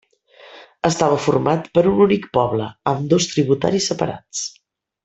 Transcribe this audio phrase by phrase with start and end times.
[0.89, 4.47] Estava format per un únic poble, amb dos tributaris separats.